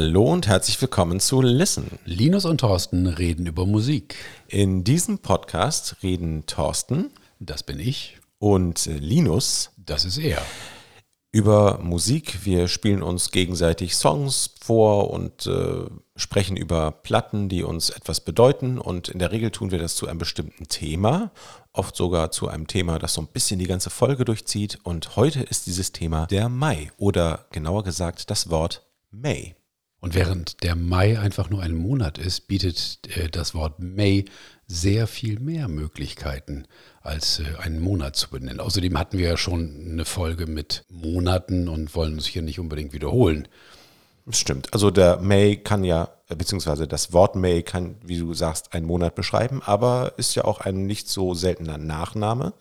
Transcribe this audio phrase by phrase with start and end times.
[0.00, 1.98] Hallo und herzlich willkommen zu Listen.
[2.04, 4.14] Linus und Thorsten reden über Musik.
[4.46, 7.10] In diesem Podcast reden Thorsten,
[7.40, 10.40] das bin ich, und Linus, das ist er,
[11.32, 12.44] über Musik.
[12.44, 18.78] Wir spielen uns gegenseitig Songs vor und äh, sprechen über Platten, die uns etwas bedeuten.
[18.78, 21.32] Und in der Regel tun wir das zu einem bestimmten Thema,
[21.72, 24.78] oft sogar zu einem Thema, das so ein bisschen die ganze Folge durchzieht.
[24.84, 29.57] Und heute ist dieses Thema der Mai oder genauer gesagt das Wort May.
[30.00, 34.26] Und während der Mai einfach nur ein Monat ist, bietet äh, das Wort May
[34.66, 36.66] sehr viel mehr Möglichkeiten,
[37.00, 38.60] als äh, einen Monat zu benennen.
[38.60, 42.92] Außerdem hatten wir ja schon eine Folge mit Monaten und wollen uns hier nicht unbedingt
[42.92, 43.48] wiederholen.
[44.30, 44.72] Stimmt.
[44.74, 49.14] Also der May kann ja, beziehungsweise das Wort May kann, wie du sagst, einen Monat
[49.14, 52.52] beschreiben, aber ist ja auch ein nicht so seltener Nachname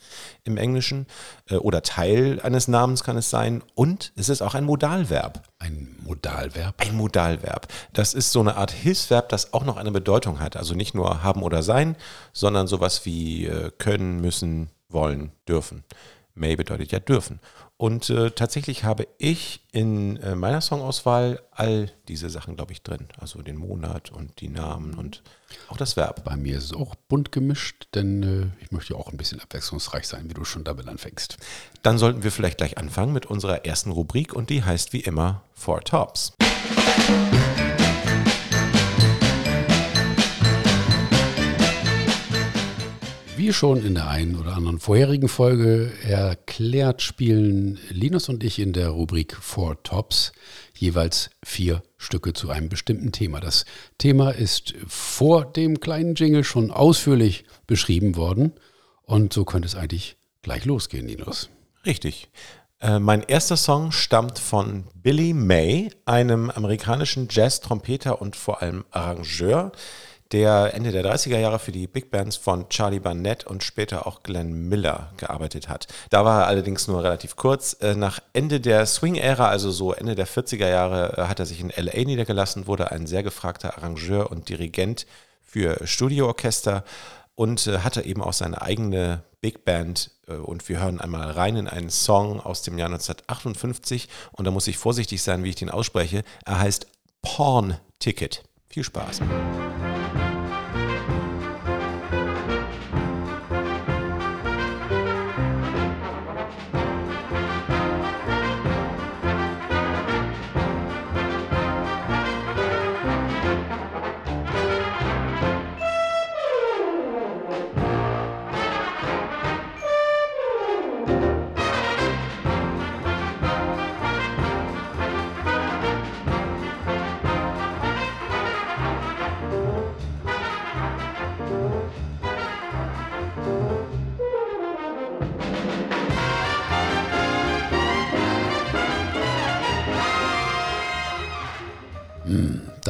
[0.45, 1.07] im Englischen
[1.49, 5.43] äh, oder Teil eines Namens kann es sein und es ist auch ein Modalverb.
[5.59, 6.75] Ein Modalverb?
[6.77, 7.67] Ein Modalverb.
[7.91, 10.55] Das ist so eine Art Hilfsverb, das auch noch eine Bedeutung hat.
[10.55, 11.97] Also nicht nur haben oder sein,
[12.31, 15.83] sondern sowas wie äh, können, müssen, wollen, dürfen.
[16.37, 17.39] May bedeutet ja dürfen.
[17.77, 23.07] Und äh, tatsächlich habe ich in äh, meiner Songauswahl all diese Sachen, glaube ich, drin.
[23.19, 25.21] Also den Monat und die Namen und
[25.69, 26.23] auch das Verb.
[26.23, 30.07] Bei mir ist es auch bunt gemischt, denn äh, ich möchte auch ein bisschen abwechslungsreich
[30.07, 31.37] sein, wie du schon damit anfängst.
[31.83, 35.43] Dann sollten wir vielleicht gleich anfangen mit unserer ersten Rubrik und die heißt wie immer
[35.53, 36.33] Four Tops.
[43.47, 48.73] Wie schon in der einen oder anderen vorherigen Folge erklärt, spielen Linus und ich in
[48.73, 50.33] der Rubrik Four Tops
[50.73, 53.39] jeweils vier Stücke zu einem bestimmten Thema.
[53.39, 53.63] Das
[53.99, 58.51] Thema ist vor dem kleinen Jingle schon ausführlich beschrieben worden
[59.03, 61.49] und so könnte es eigentlich gleich losgehen, Linus.
[61.85, 62.27] Richtig.
[62.81, 69.71] Äh, mein erster Song stammt von Billy May, einem amerikanischen Jazz-Trompeter und vor allem Arrangeur,
[70.31, 74.23] der Ende der 30er Jahre für die Big Bands von Charlie Barnett und später auch
[74.23, 75.87] Glenn Miller gearbeitet hat.
[76.09, 77.77] Da war er allerdings nur relativ kurz.
[77.81, 81.61] Äh, nach Ende der Swing-Ära, also so Ende der 40er Jahre, äh, hat er sich
[81.61, 85.05] in LA niedergelassen, wurde ein sehr gefragter Arrangeur und Dirigent
[85.43, 86.83] für Studioorchester
[87.35, 90.11] und äh, hatte eben auch seine eigene Big Band.
[90.27, 94.09] Und wir hören einmal rein in einen Song aus dem Jahr 1958.
[94.33, 96.23] Und da muss ich vorsichtig sein, wie ich den ausspreche.
[96.43, 96.87] Er heißt
[97.21, 98.43] Pawn Ticket.
[98.67, 99.21] Viel Spaß.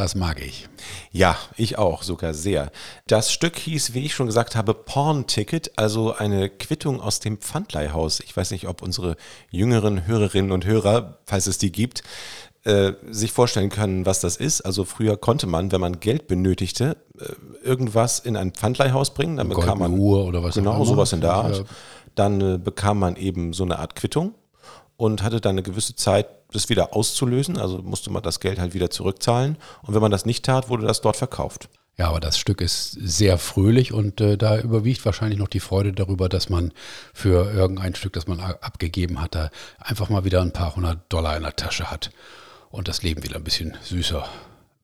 [0.07, 0.69] Das mag ich.
[1.11, 2.71] Ja, ich auch, sogar sehr.
[3.07, 7.39] Das Stück hieß, wie ich schon gesagt habe, Pawn Ticket, also eine Quittung aus dem
[7.39, 8.21] Pfandleihhaus.
[8.21, 9.17] Ich weiß nicht, ob unsere
[9.51, 12.03] jüngeren Hörerinnen und Hörer, falls es die gibt,
[12.63, 14.61] äh, sich vorstellen können, was das ist.
[14.61, 19.35] Also früher konnte man, wenn man Geld benötigte, äh, irgendwas in ein Pfandleihhaus bringen.
[19.35, 21.65] Dann bekam man Uhr oder was genau sowas in der Art.
[22.15, 24.35] Dann äh, bekam man eben so eine Art Quittung
[24.95, 27.57] und hatte dann eine gewisse Zeit, das wieder auszulösen.
[27.57, 29.57] Also musste man das Geld halt wieder zurückzahlen.
[29.81, 31.69] Und wenn man das nicht tat, wurde das dort verkauft.
[31.97, 35.93] Ja, aber das Stück ist sehr fröhlich und äh, da überwiegt wahrscheinlich noch die Freude
[35.93, 36.71] darüber, dass man
[37.11, 39.49] für irgendein Stück, das man abgegeben hat, da
[39.79, 42.11] einfach mal wieder ein paar hundert Dollar in der Tasche hat
[42.69, 44.29] und das Leben wieder ein bisschen süßer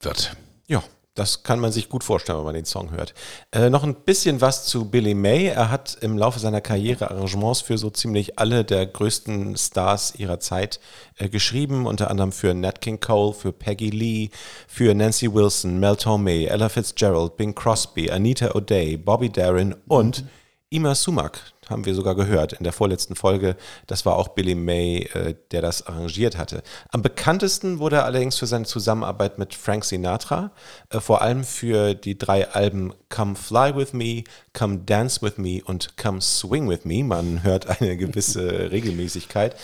[0.02, 0.36] wird.
[0.66, 0.84] Ja,
[1.16, 3.14] das kann man sich gut vorstellen, wenn man den Song hört.
[3.52, 5.46] Äh, noch ein bisschen was zu Billy May.
[5.46, 10.40] Er hat im Laufe seiner Karriere Arrangements für so ziemlich alle der größten Stars ihrer
[10.40, 10.80] Zeit
[11.18, 14.30] äh, geschrieben, unter anderem für Nat King Cole, für Peggy Lee,
[14.68, 20.26] für Nancy Wilson, Mel Torme, Ella Fitzgerald, Bing Crosby, Anita O'Day, Bobby Darin und
[20.70, 23.56] Ima Sumac haben wir sogar gehört in der vorletzten Folge.
[23.88, 26.64] Das war auch Billy May, äh, der das arrangiert hatte.
[26.90, 30.52] Am bekanntesten wurde er allerdings für seine Zusammenarbeit mit Frank Sinatra,
[30.90, 34.24] äh, vor allem für die drei Alben Come Fly With Me,
[34.54, 37.04] Come Dance With Me und Come Swing With Me.
[37.04, 39.56] Man hört eine gewisse Regelmäßigkeit.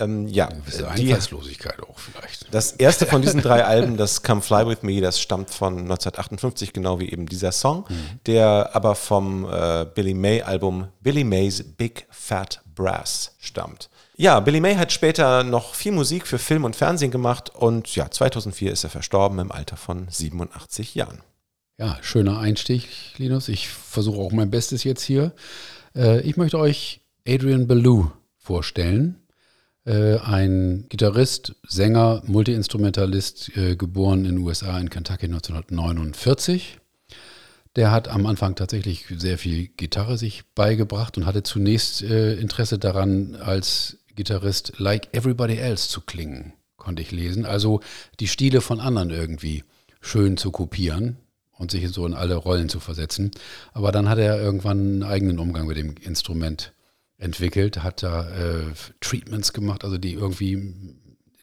[0.00, 2.52] Ähm, ja, Gewisse die, Einfallslosigkeit auch vielleicht.
[2.52, 6.72] das erste von diesen drei Alben, das Come Fly With Me, das stammt von 1958,
[6.72, 7.84] genau wie eben dieser Song,
[8.26, 13.90] der aber vom äh, Billy May Album Billy Mays Big Fat Brass stammt.
[14.16, 18.10] Ja, Billy May hat später noch viel Musik für Film und Fernsehen gemacht und ja,
[18.10, 21.22] 2004 ist er verstorben im Alter von 87 Jahren.
[21.78, 22.86] Ja, schöner Einstieg,
[23.16, 23.48] Linus.
[23.48, 25.32] Ich versuche auch mein Bestes jetzt hier.
[25.96, 29.19] Äh, ich möchte euch Adrian Ballou vorstellen.
[29.90, 36.78] Äh, ein Gitarrist, Sänger, Multiinstrumentalist, äh, geboren in den USA in Kentucky 1949.
[37.74, 42.78] Der hat am Anfang tatsächlich sehr viel Gitarre sich beigebracht und hatte zunächst äh, Interesse
[42.78, 47.44] daran, als Gitarrist like everybody else zu klingen, konnte ich lesen.
[47.44, 47.80] Also
[48.20, 49.64] die Stile von anderen irgendwie
[50.00, 51.16] schön zu kopieren
[51.50, 53.32] und sich so in alle Rollen zu versetzen.
[53.72, 56.74] Aber dann hat er irgendwann einen eigenen Umgang mit dem Instrument
[57.20, 58.64] entwickelt, hat da äh,
[59.00, 60.96] Treatments gemacht, also die irgendwie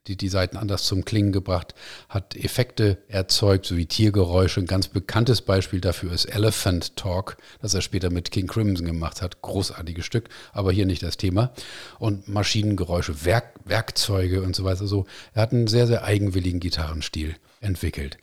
[0.08, 1.76] die, die Seiten anders zum Klingen gebracht,
[2.10, 4.62] hat Effekte erzeugt, so wie Tiergeräusche.
[4.62, 9.22] Ein ganz bekanntes Beispiel dafür ist Elephant Talk, das er später mit King Crimson gemacht
[9.22, 9.42] hat.
[9.42, 11.52] Großartiges Stück, aber hier nicht das Thema.
[12.00, 14.82] Und Maschinengeräusche, Werk, Werkzeuge und so weiter.
[14.82, 18.18] Also er hat einen sehr, sehr eigenwilligen Gitarrenstil entwickelt.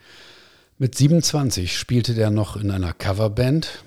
[0.78, 3.84] Mit 27 spielte der noch in einer Coverband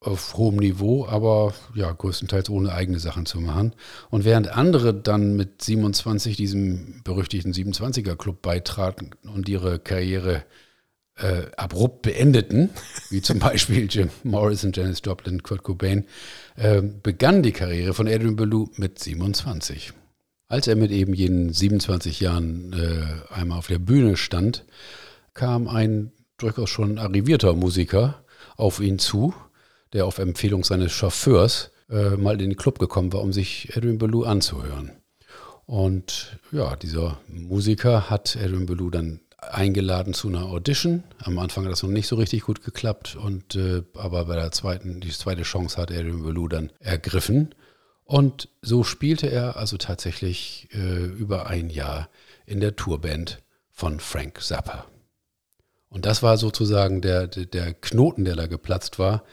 [0.00, 3.74] auf hohem Niveau, aber ja, größtenteils ohne eigene Sachen zu machen.
[4.10, 10.44] Und während andere dann mit 27 diesem berüchtigten 27er Club beitraten und ihre Karriere
[11.16, 12.70] äh, abrupt beendeten,
[13.10, 16.04] wie zum Beispiel Jim Morrison, Janis Joplin, Kurt Cobain,
[16.56, 19.92] äh, begann die Karriere von Adrian Ballou mit 27.
[20.48, 24.64] Als er mit eben jenen 27 Jahren äh, einmal auf der Bühne stand,
[25.34, 28.22] kam ein durchaus schon arrivierter Musiker
[28.56, 29.34] auf ihn zu
[29.92, 33.98] der auf Empfehlung seines Chauffeurs äh, mal in den Club gekommen war, um sich Edwin
[33.98, 34.92] Ballou anzuhören.
[35.66, 41.04] Und ja, dieser Musiker hat Edwin Ballou dann eingeladen zu einer Audition.
[41.18, 44.52] Am Anfang hat das noch nicht so richtig gut geklappt, und, äh, aber bei der
[44.52, 47.54] zweiten, die zweite Chance hat Edwin Ballou dann ergriffen.
[48.04, 52.08] Und so spielte er also tatsächlich äh, über ein Jahr
[52.46, 54.86] in der Tourband von Frank Zappa.
[55.88, 59.24] Und das war sozusagen der, der Knoten, der da geplatzt war.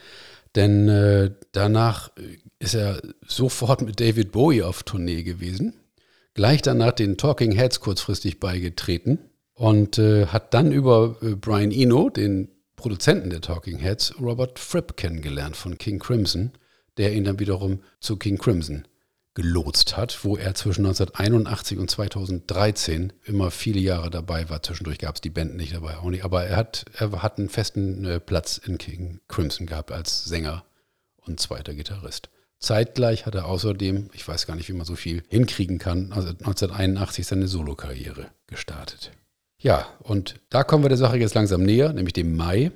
[0.54, 2.12] Denn äh, danach
[2.58, 5.74] ist er sofort mit David Bowie auf Tournee gewesen.
[6.34, 9.18] Gleich danach den Talking Heads kurzfristig beigetreten
[9.54, 14.96] und äh, hat dann über äh, Brian Eno, den Produzenten der Talking Heads, Robert Fripp
[14.96, 16.52] kennengelernt von King Crimson,
[16.96, 18.84] der ihn dann wiederum zu King Crimson
[19.34, 24.62] gelotst hat, wo er zwischen 1981 und 2013 immer viele Jahre dabei war.
[24.62, 26.24] Zwischendurch gab es die Band nicht dabei, auch nicht.
[26.24, 30.64] Aber er hat, er hat einen festen äh, Platz in King Crimson gehabt als Sänger
[31.16, 32.30] und zweiter Gitarrist.
[32.60, 36.28] Zeitgleich hat er außerdem, ich weiß gar nicht, wie man so viel hinkriegen kann, also
[36.28, 39.10] 1981 seine Solokarriere gestartet.
[39.58, 42.70] Ja, und da kommen wir der Sache jetzt langsam näher, nämlich dem Mai.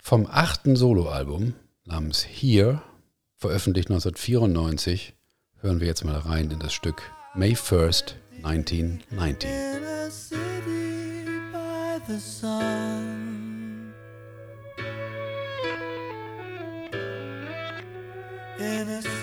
[0.00, 1.54] Vom achten Soloalbum
[1.84, 2.82] namens Here,
[3.36, 5.14] veröffentlicht 1994,
[5.64, 9.48] hören wir jetzt mal rein in das Stück May 1st, 1990.
[18.58, 19.13] In a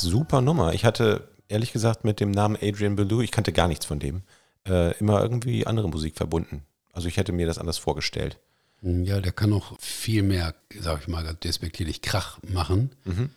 [0.00, 0.74] super Nummer.
[0.74, 4.22] Ich hatte ehrlich gesagt mit dem Namen Adrian Belew, ich kannte gar nichts von dem,
[4.66, 6.62] äh, immer irgendwie andere Musik verbunden.
[6.92, 8.38] Also ich hätte mir das anders vorgestellt.
[8.82, 13.30] Ja, der kann auch viel mehr, sag ich mal, despektierlich Krach machen, mhm.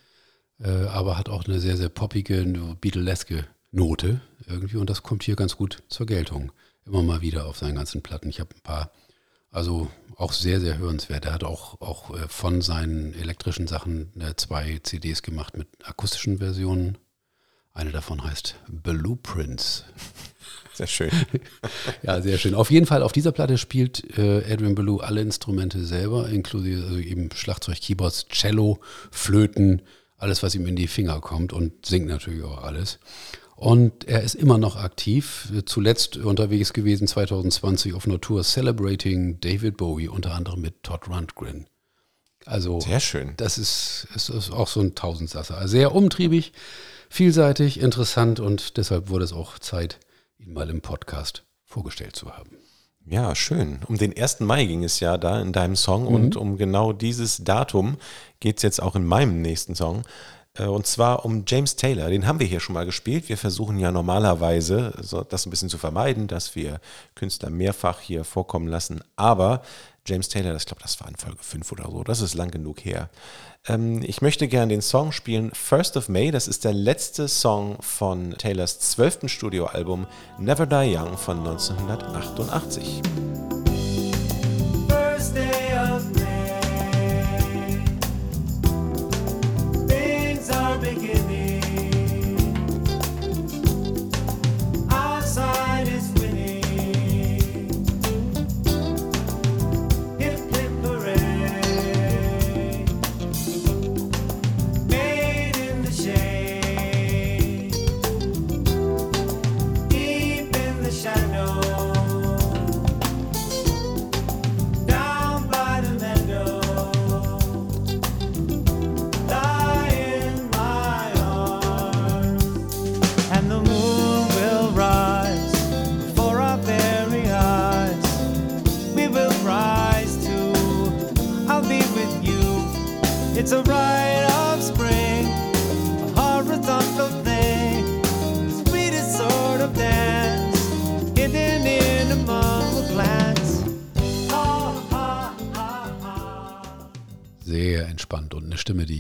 [0.60, 2.46] äh, aber hat auch eine sehr, sehr poppige,
[2.80, 6.52] Beatleske Note irgendwie und das kommt hier ganz gut zur Geltung.
[6.86, 8.30] Immer mal wieder auf seinen ganzen Platten.
[8.30, 8.92] Ich habe ein paar,
[9.54, 11.26] also auch sehr, sehr hörenswert.
[11.26, 16.40] Er hat auch, auch äh, von seinen elektrischen Sachen äh, zwei CDs gemacht mit akustischen
[16.40, 16.98] Versionen.
[17.74, 19.86] Eine davon heißt Blueprints.
[20.74, 21.12] Sehr schön.
[22.04, 22.56] ja, sehr schön.
[22.56, 26.98] Auf jeden Fall, auf dieser Platte spielt äh, Adrian Ballou alle Instrumente selber, inklusive also
[26.98, 28.80] eben Schlagzeug, Keyboards, Cello,
[29.12, 29.84] Flöten,
[30.18, 33.00] alles, was ihm in die Finger kommt und singt natürlich auch alles.
[33.56, 39.78] Und er ist immer noch aktiv, zuletzt unterwegs gewesen 2020 auf einer Tour Celebrating David
[39.78, 41.68] Bowie, unter anderem mit Todd Rundgren.
[42.46, 43.34] Also sehr schön.
[43.38, 45.68] Das ist, ist, ist auch so ein Tausendsasser.
[45.68, 46.52] Sehr umtriebig,
[47.10, 50.00] vielseitig, interessant und deshalb wurde es auch Zeit,
[50.38, 52.58] ihn mal im Podcast vorgestellt zu haben.
[53.06, 53.80] Ja, schön.
[53.88, 54.42] Um den 1.
[54.42, 56.16] Mai ging es ja da in deinem Song mhm.
[56.16, 57.98] und um genau dieses Datum
[58.40, 60.04] geht es jetzt auch in meinem nächsten Song.
[60.58, 62.10] Äh, und zwar um James Taylor.
[62.10, 63.30] Den haben wir hier schon mal gespielt.
[63.30, 64.94] Wir versuchen ja normalerweise,
[65.30, 66.80] das ein bisschen zu vermeiden, dass wir
[67.16, 69.02] Künstler mehrfach hier vorkommen lassen.
[69.16, 69.62] Aber
[70.06, 72.84] James Taylor, ich glaube, das war in Folge 5 oder so, das ist lang genug
[72.84, 73.10] her.
[73.66, 76.32] Ähm, ich möchte gerne den Song spielen First of May.
[76.32, 80.08] Das ist der letzte Song von Taylors zwölften Studioalbum
[80.38, 83.02] Never Die Young von 1988.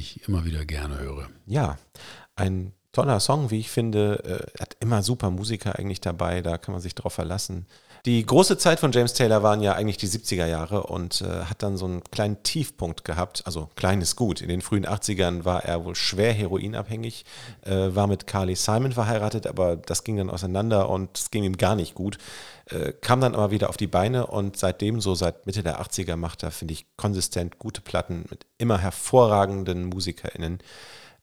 [0.03, 1.29] ich immer wieder gerne höre.
[1.45, 1.77] Ja,
[2.35, 4.23] ein toller Song, wie ich finde.
[4.55, 7.65] Äh, hat immer super Musiker eigentlich dabei, da kann man sich drauf verlassen.
[8.05, 11.63] Die große Zeit von James Taylor waren ja eigentlich die 70er Jahre und äh, hat
[11.63, 13.43] dann so einen kleinen Tiefpunkt gehabt.
[13.45, 14.41] Also klein ist gut.
[14.41, 17.23] In den frühen 80ern war er wohl schwer heroinabhängig,
[17.61, 21.55] äh, war mit Carly Simon verheiratet, aber das ging dann auseinander und es ging ihm
[21.55, 22.17] gar nicht gut.
[22.69, 26.15] Äh, kam dann aber wieder auf die Beine und seitdem, so seit Mitte der 80er,
[26.15, 30.59] macht er, finde ich, konsistent gute Platten mit immer hervorragenden MusikerInnen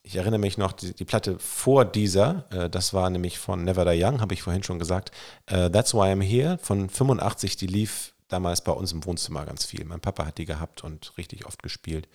[0.03, 3.85] ich erinnere mich noch, die, die Platte vor dieser, äh, das war nämlich von Never
[3.85, 5.11] Die Young, habe ich vorhin schon gesagt,
[5.47, 9.65] äh, That's Why I'm Here von 85, die lief damals bei uns im Wohnzimmer ganz
[9.65, 9.85] viel.
[9.85, 12.09] Mein Papa hat die gehabt und richtig oft gespielt.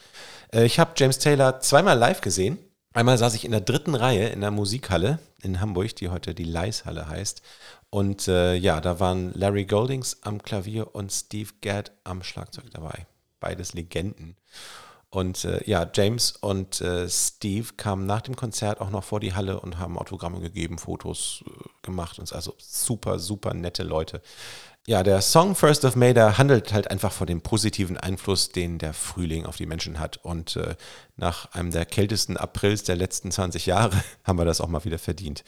[0.53, 2.57] Äh, ich habe James Taylor zweimal live gesehen.
[2.93, 6.45] Einmal saß ich in der dritten Reihe in der Musikhalle in Hamburg, die heute die
[6.45, 7.41] Leishalle heißt.
[7.95, 13.07] Und äh, ja, da waren Larry Goldings am Klavier und Steve Gadd am Schlagzeug dabei.
[13.39, 14.35] Beides Legenden.
[15.09, 19.33] Und äh, ja, James und äh, Steve kamen nach dem Konzert auch noch vor die
[19.33, 21.51] Halle und haben Autogramme gegeben, Fotos äh,
[21.83, 24.21] gemacht und also super, super nette Leute.
[24.85, 28.77] Ja, der Song First of May, der handelt halt einfach von dem positiven Einfluss, den
[28.77, 30.17] der Frühling auf die Menschen hat.
[30.17, 30.75] Und äh,
[31.15, 34.99] nach einem der kältesten Aprils der letzten 20 Jahre haben wir das auch mal wieder
[34.99, 35.45] verdient.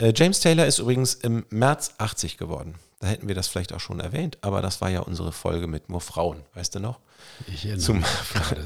[0.00, 2.74] Äh, James Taylor ist übrigens im März 80 geworden.
[3.00, 5.88] Da hätten wir das vielleicht auch schon erwähnt, aber das war ja unsere Folge mit
[5.88, 7.00] nur Frauen, weißt du noch?
[7.46, 8.04] Ich erinnere zum,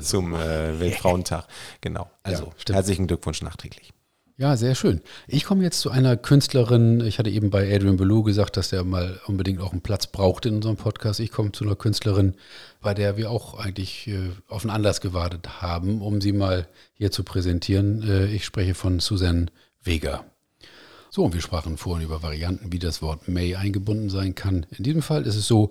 [0.00, 1.46] zum äh, Weltfrauentag.
[1.80, 2.10] Genau.
[2.22, 3.92] Also ja, herzlichen Glückwunsch nachträglich.
[4.36, 5.00] Ja, sehr schön.
[5.28, 7.00] Ich komme jetzt zu einer Künstlerin.
[7.00, 10.46] Ich hatte eben bei Adrian Belew gesagt, dass der mal unbedingt auch einen Platz braucht
[10.46, 11.20] in unserem Podcast.
[11.20, 12.34] Ich komme zu einer Künstlerin,
[12.80, 17.12] bei der wir auch eigentlich äh, auf einen Anlass gewartet haben, um sie mal hier
[17.12, 18.02] zu präsentieren.
[18.02, 20.24] Äh, ich spreche von Susan Vega.
[21.14, 24.66] So, und wir sprachen vorhin über Varianten, wie das Wort May eingebunden sein kann.
[24.76, 25.70] In diesem Fall ist es so,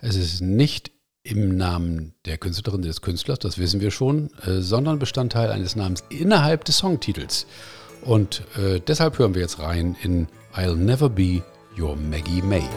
[0.00, 4.98] es ist nicht im Namen der Künstlerin, des Künstlers, das wissen wir schon, äh, sondern
[4.98, 7.46] Bestandteil eines Namens innerhalb des Songtitels.
[8.02, 11.40] Und äh, deshalb hören wir jetzt rein in I'll Never Be
[11.74, 12.68] Your Maggie May.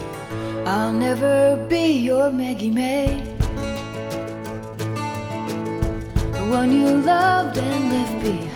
[0.64, 3.08] I'll never be your Maggie May.
[6.32, 8.55] The one you loved and left behind.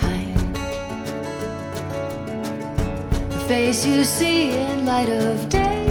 [3.50, 5.84] Face you see in light of day.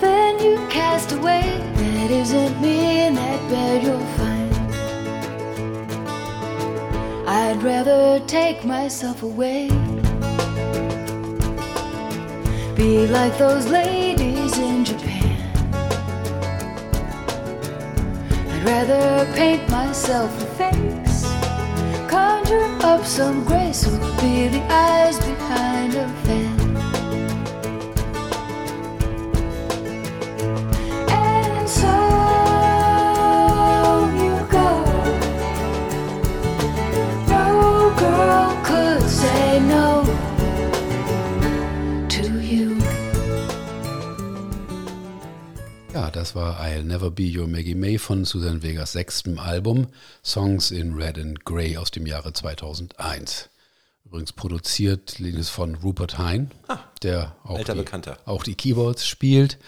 [0.00, 1.42] Then you cast away.
[1.74, 4.54] That isn't me in that bed you'll find.
[7.28, 9.70] I'd rather take myself away.
[12.76, 15.36] Be like those ladies in Japan.
[18.52, 21.24] I'd rather paint myself a face.
[22.08, 26.51] Conjure up some grace, or be the eyes behind a fan.
[46.22, 49.88] Das war I'll Never Be Your Maggie May von Susan Vegas sechstem Album
[50.22, 53.48] Songs in Red and Grey aus dem Jahre 2001.
[54.04, 57.84] Übrigens produziert Linus von Rupert Hine, ah, der auch die,
[58.24, 59.58] auch die, Keyboards spielt.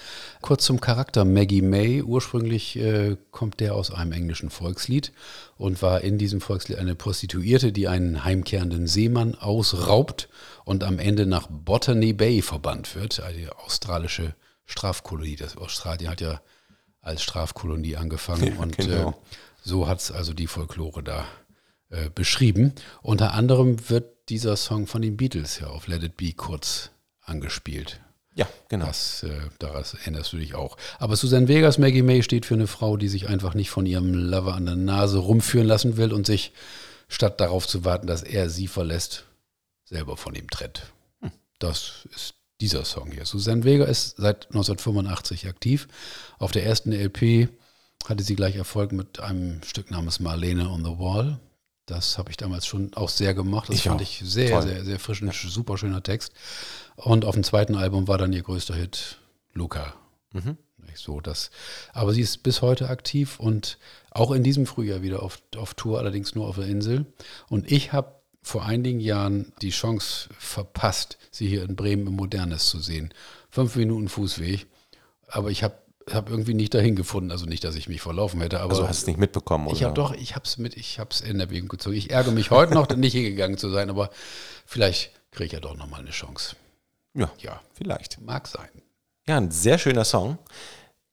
[0.43, 2.03] Kurz zum Charakter Maggie May.
[2.03, 5.11] Ursprünglich äh, kommt der aus einem englischen Volkslied
[5.57, 10.29] und war in diesem Volkslied eine Prostituierte, die einen heimkehrenden Seemann ausraubt
[10.65, 15.37] und am Ende nach Botany Bay verbannt wird, eine australische Strafkolonie.
[15.37, 16.41] Das Australien hat ja
[17.01, 19.11] als Strafkolonie angefangen ja, und genau.
[19.11, 19.13] äh,
[19.63, 21.27] so hat es also die Folklore da
[21.91, 22.75] äh, beschrieben.
[23.03, 26.91] Unter anderem wird dieser Song von den Beatles ja auf Let It Be kurz
[27.23, 28.01] angespielt.
[28.35, 28.87] Ja, genau.
[28.87, 30.77] Das, äh, daran erinnerst du dich auch.
[30.99, 34.13] Aber Susan Vegas, Maggie May, steht für eine Frau, die sich einfach nicht von ihrem
[34.13, 36.53] Lover an der Nase rumführen lassen will und sich,
[37.09, 39.25] statt darauf zu warten, dass er sie verlässt,
[39.85, 40.93] selber von ihm trennt.
[41.21, 41.31] Hm.
[41.61, 43.27] Das ist dieser Song hier.
[43.27, 45.87] Susan Vega ist seit 1985 aktiv.
[46.39, 47.51] Auf der ersten LP
[48.07, 51.39] hatte sie gleich Erfolg mit einem Stück namens Marlene on the Wall.
[51.85, 53.69] Das habe ich damals schon auch sehr gemacht.
[53.69, 54.03] Das ich fand auch.
[54.03, 54.63] ich sehr, Toll.
[54.63, 55.21] sehr, sehr frisch.
[55.21, 56.33] Ein super schöner Text.
[56.97, 59.19] Und auf dem zweiten Album war dann ihr größter Hit
[59.53, 59.95] Luca.
[60.33, 60.57] Mhm.
[60.97, 61.51] So, das,
[61.93, 63.79] aber sie ist bis heute aktiv und
[64.13, 67.07] auch in diesem Frühjahr wieder auf, auf Tour, allerdings nur auf der Insel.
[67.49, 68.15] Und ich habe
[68.45, 73.13] vor einigen Jahren die Chance verpasst, sie hier in Bremen im Modernes zu sehen.
[73.51, 74.67] Fünf Minuten Fußweg.
[75.29, 75.75] Aber ich habe
[76.13, 78.99] habe irgendwie nicht dahin gefunden, also nicht, dass ich mich verlaufen hätte, aber also hast
[78.99, 79.75] es nicht mitbekommen, oder?
[79.75, 81.97] Ich habe doch, ich habe es mit, ich habe es in Erwägung gezogen.
[81.97, 84.11] Ich ärgere mich heute noch, nicht hingegangen zu sein, aber
[84.67, 86.57] vielleicht kriege ich ja doch noch mal eine Chance.
[87.15, 88.21] Ja, ja, vielleicht.
[88.21, 88.69] Mag sein.
[89.27, 90.37] Ja, ein sehr schöner Song.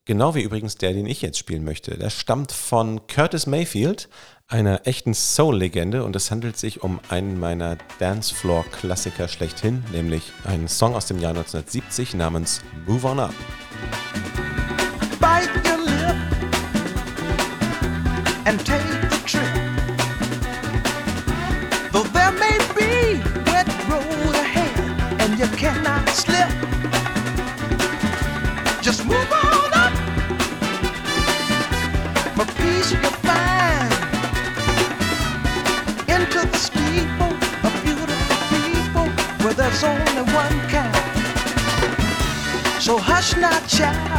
[0.06, 1.98] Genau wie übrigens der, den ich jetzt spielen möchte.
[1.98, 4.10] Der stammt von Curtis Mayfield,
[4.48, 10.96] einer echten Soul-Legende, und es handelt sich um einen meiner Dancefloor-Klassiker schlechthin, nämlich einen Song
[10.96, 13.34] aus dem Jahr 1970 namens Move On Up.
[15.22, 16.16] bite your lip
[18.46, 18.91] and take
[43.72, 44.11] child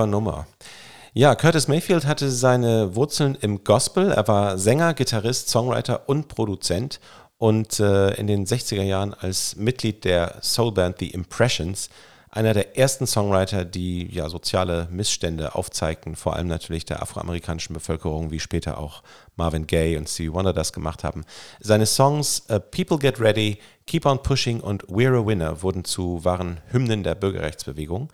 [0.00, 0.46] Super Nummer.
[1.12, 4.10] Ja, Curtis Mayfield hatte seine Wurzeln im Gospel.
[4.10, 7.00] Er war Sänger, Gitarrist, Songwriter und Produzent.
[7.36, 11.90] Und äh, in den 60er Jahren als Mitglied der Soulband The Impressions
[12.30, 18.30] einer der ersten Songwriter, die ja soziale Missstände aufzeigten, vor allem natürlich der afroamerikanischen Bevölkerung,
[18.30, 19.02] wie später auch
[19.36, 21.24] Marvin Gaye und Stevie Wonder das gemacht haben.
[21.58, 26.24] Seine Songs uh, People Get Ready, Keep on Pushing und We're a Winner wurden zu
[26.24, 28.08] wahren Hymnen der Bürgerrechtsbewegung.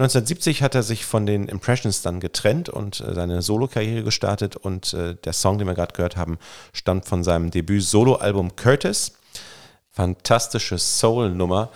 [0.00, 4.94] 1970 hat er sich von den Impressions dann getrennt und äh, seine Solokarriere gestartet und
[4.94, 6.38] äh, der Song, den wir gerade gehört haben,
[6.72, 9.12] stammt von seinem Debüt-Soloalbum Curtis.
[9.90, 11.70] Fantastische Soul-Nummer.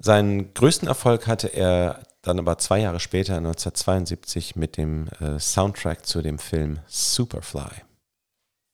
[0.00, 6.04] Seinen größten Erfolg hatte er dann aber zwei Jahre später, 1972, mit dem äh, Soundtrack
[6.04, 7.70] zu dem Film Superfly.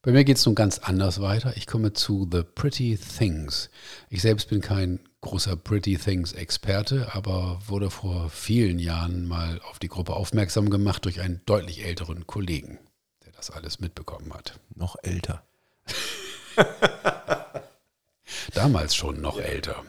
[0.00, 1.52] Bei mir geht es nun ganz anders weiter.
[1.56, 3.68] Ich komme zu The Pretty Things.
[4.08, 9.78] Ich selbst bin kein großer Pretty Things Experte, aber wurde vor vielen Jahren mal auf
[9.78, 12.78] die Gruppe aufmerksam gemacht durch einen deutlich älteren Kollegen,
[13.24, 14.58] der das alles mitbekommen hat.
[14.74, 15.44] Noch älter.
[18.54, 19.44] Damals schon noch ja.
[19.44, 19.84] älter.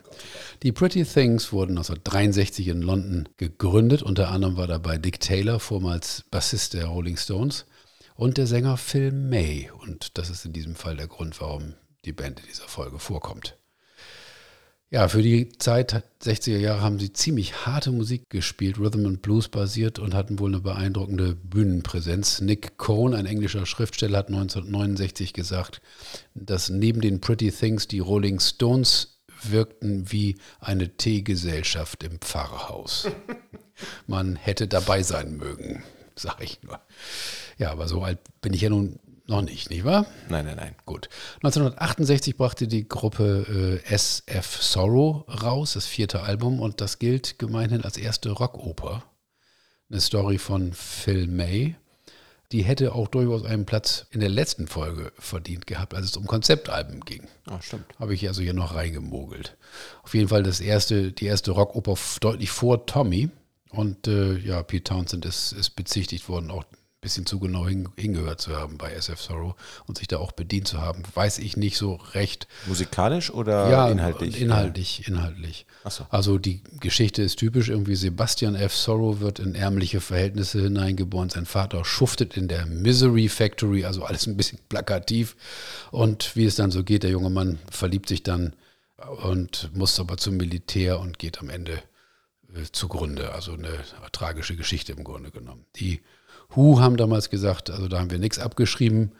[0.63, 4.01] Die Pretty Things wurden 1963 in London gegründet.
[4.01, 7.65] Unter anderem war dabei Dick Taylor, vormals Bassist der Rolling Stones,
[8.15, 9.69] und der Sänger Phil May.
[9.81, 13.55] Und das ist in diesem Fall der Grund, warum die Band in dieser Folge vorkommt.
[14.89, 19.49] Ja, für die Zeit 60er Jahre haben sie ziemlich harte Musik gespielt, Rhythm and Blues
[19.49, 22.39] basiert und hatten wohl eine beeindruckende Bühnenpräsenz.
[22.39, 25.81] Nick Cohn, ein englischer Schriftsteller, hat 1969 gesagt,
[26.35, 33.09] dass neben den Pretty Things die Rolling Stones wirkten wie eine Teegesellschaft im Pfarrhaus.
[34.07, 35.83] Man hätte dabei sein mögen,
[36.15, 36.79] sag ich nur.
[37.57, 40.05] Ja, aber so alt bin ich ja nun noch nicht, nicht wahr?
[40.29, 40.75] Nein, nein, nein.
[40.85, 41.09] Gut.
[41.43, 47.83] 1968 brachte die Gruppe äh, SF Sorrow raus, das vierte Album, und das gilt gemeinhin
[47.83, 49.03] als erste Rockoper.
[49.89, 51.75] Eine Story von Phil May.
[52.53, 56.25] die hätte auch durchaus einen Platz in der letzten Folge verdient gehabt, als es um
[56.25, 57.27] Konzeptalben ging.
[57.45, 57.85] Ah, stimmt.
[57.99, 59.57] Habe ich also hier noch reingemogelt.
[60.03, 63.29] Auf jeden Fall das erste, die erste Rockoper deutlich vor Tommy.
[63.69, 66.63] Und äh, ja, Pete Townsend ist, ist bezichtigt worden, auch
[67.07, 67.65] bisschen zu genau
[67.95, 71.55] hingehört zu haben bei SF Sorrow und sich da auch bedient zu haben, weiß ich
[71.55, 72.49] nicht so recht.
[72.65, 74.41] Musikalisch oder ja, inhaltlich?
[74.41, 75.65] Inhaltlich, inhaltlich.
[75.89, 76.05] So.
[76.09, 78.75] Also die Geschichte ist typisch, irgendwie Sebastian F.
[78.75, 84.27] Sorrow wird in ärmliche Verhältnisse hineingeboren, sein Vater schuftet in der Misery Factory, also alles
[84.27, 85.37] ein bisschen plakativ
[85.91, 88.53] und wie es dann so geht, der junge Mann verliebt sich dann
[89.23, 91.81] und muss aber zum Militär und geht am Ende
[92.53, 93.79] äh, zugrunde, also eine
[94.11, 95.65] tragische Geschichte im Grunde genommen.
[95.77, 96.01] Die
[96.49, 99.11] Who haben damals gesagt, also da haben wir nichts abgeschrieben.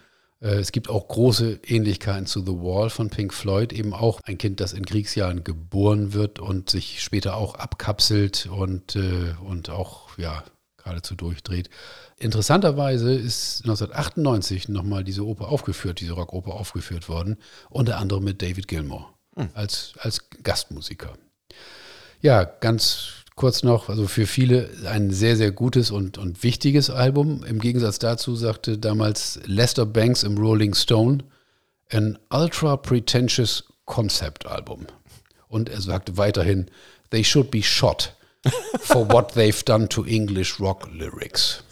[0.42, 4.38] Äh, es gibt auch große Ähnlichkeiten zu The Wall von Pink Floyd, eben auch ein
[4.38, 10.18] Kind, das in Kriegsjahren geboren wird und sich später auch abkapselt und, äh, und auch
[10.18, 10.44] ja,
[10.78, 11.70] geradezu durchdreht.
[12.18, 17.38] Interessanterweise ist 1998 nochmal diese Oper aufgeführt, diese Rockoper aufgeführt worden,
[17.70, 19.50] unter anderem mit David Gilmour hm.
[19.54, 21.13] als, als Gastmusiker.
[22.22, 27.45] Ja, ganz kurz noch, also für viele ein sehr, sehr gutes und, und wichtiges Album.
[27.47, 31.19] Im Gegensatz dazu sagte damals Lester Banks im Rolling Stone,
[31.89, 34.88] ein ultra pretentious Concept Album.
[35.47, 36.65] Und er sagte weiterhin,
[37.12, 38.13] they should be shot
[38.82, 41.63] for what they've done to English rock lyrics.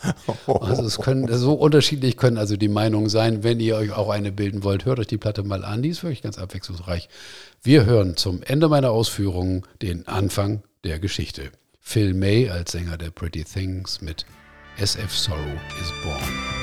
[0.48, 3.44] Also es können so unterschiedlich können also die Meinungen sein.
[3.44, 5.82] Wenn ihr euch auch eine bilden wollt, hört euch die Platte mal an.
[5.82, 7.10] Die ist wirklich ganz abwechslungsreich.
[7.64, 11.52] Wir hören zum Ende meiner Ausführungen den Anfang der Geschichte.
[11.82, 14.26] Phil May als Sänger der Pretty Things mit
[14.78, 16.55] SF Sorrow is Born.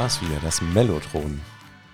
[0.00, 1.42] War es wieder, das Mellotron.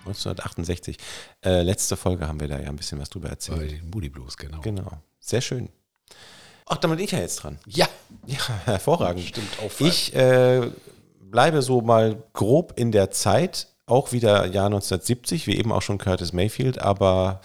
[0.05, 0.97] 1968.
[1.43, 3.59] Äh, letzte Folge haben wir da ja ein bisschen was drüber erzählt.
[3.59, 4.61] Bei den Moody Blues, genau.
[4.61, 4.89] Genau.
[5.19, 5.67] Sehr schön.
[6.67, 7.59] Ach, damit bin ich ja jetzt dran.
[7.65, 7.85] Ja.
[8.25, 9.25] Ja, hervorragend.
[9.25, 9.85] Stimmt auch.
[9.85, 10.71] Ich äh,
[11.19, 15.97] bleibe so mal grob in der Zeit, auch wieder Jahr 1970, wie eben auch schon
[15.97, 17.41] Curtis Mayfield, aber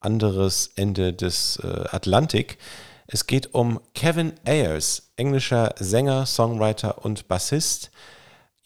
[0.00, 2.56] anderes Ende des äh, Atlantik.
[3.06, 7.90] Es geht um Kevin Ayers, englischer Sänger, Songwriter und Bassist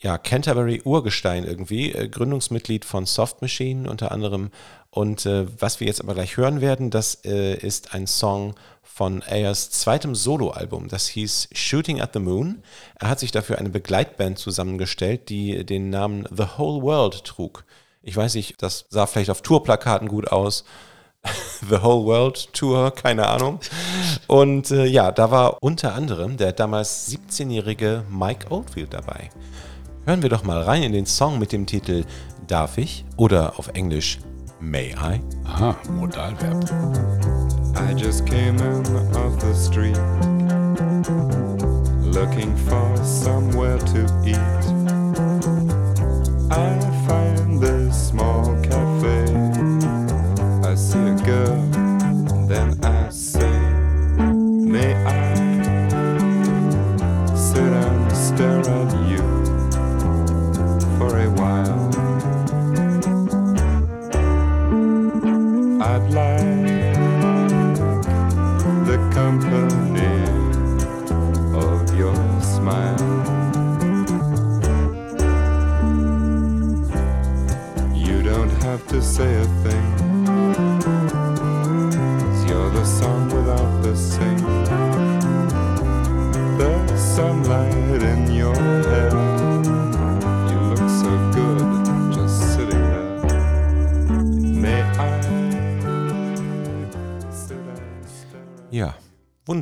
[0.03, 4.51] ja, Canterbury Urgestein irgendwie, äh, Gründungsmitglied von Soft Machine unter anderem.
[4.91, 9.23] Und äh, was wir jetzt aber gleich hören werden, das äh, ist ein Song von
[9.23, 10.89] Ayers zweitem Soloalbum.
[10.89, 12.63] Das hieß Shooting at the Moon.
[12.99, 17.65] Er hat sich dafür eine Begleitband zusammengestellt, die den Namen The Whole World trug.
[18.03, 20.65] Ich weiß nicht, das sah vielleicht auf Tourplakaten gut aus.
[21.69, 23.61] The Whole World Tour, keine Ahnung.
[24.27, 29.29] Und äh, ja, da war unter anderem der damals 17-jährige Mike Oldfield dabei.
[30.07, 32.05] Hören wir doch mal rein in den Song mit dem Titel
[32.47, 34.19] Darf ich oder auf Englisch
[34.59, 35.21] May I?
[35.45, 36.65] Aha, Modalverb.
[37.77, 39.97] I just came in off the street
[42.03, 44.37] Looking for somewhere to eat
[46.51, 46.90] I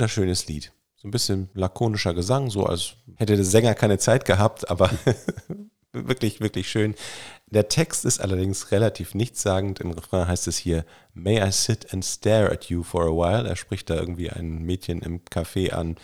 [0.08, 0.72] wunderschönes Lied.
[0.96, 4.90] So ein bisschen lakonischer Gesang, so als hätte der Sänger keine Zeit gehabt, aber
[5.92, 6.94] wirklich, wirklich schön.
[7.46, 9.80] Der Text ist allerdings relativ nichtssagend.
[9.80, 13.46] Im Refrain heißt es hier, May I sit and stare at you for a while?
[13.46, 15.96] Er spricht da irgendwie ein Mädchen im Café an.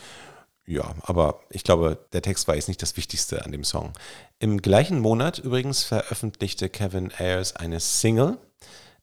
[0.67, 3.93] Ja, aber ich glaube, der Text war jetzt nicht das Wichtigste an dem Song.
[4.37, 8.37] Im gleichen Monat übrigens veröffentlichte Kevin Ayers eine Single,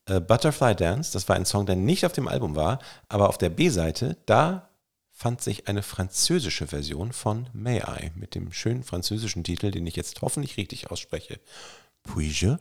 [0.07, 1.13] äh, Butterfly Dance.
[1.13, 4.69] Das war ein Song, der nicht auf dem Album war, aber auf der B-Seite, da
[5.23, 9.95] fand sich eine französische Version von May I mit dem schönen französischen Titel, den ich
[9.95, 11.39] jetzt hoffentlich richtig ausspreche.
[12.03, 12.57] Puis-je?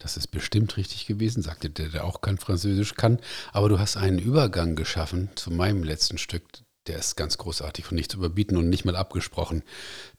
[0.00, 3.20] Das ist bestimmt richtig gewesen, sagte der, der auch kein Französisch kann.
[3.52, 6.42] Aber du hast einen Übergang geschaffen zu meinem letzten Stück.
[6.88, 9.62] Der ist ganz großartig und nicht zu überbieten und nicht mal abgesprochen.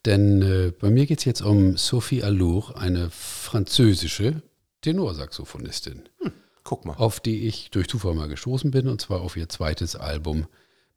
[0.05, 4.41] Denn äh, bei mir geht es jetzt um Sophie Allour, eine französische
[4.79, 6.07] Tenorsaxophonistin.
[6.21, 6.31] Hm,
[6.63, 6.93] guck mal.
[6.93, 10.47] Auf die ich durch Zufall mal gestoßen bin, und zwar auf ihr zweites Album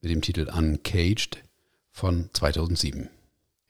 [0.05, 1.39] mit dem Titel Uncaged
[1.91, 3.09] von 2007.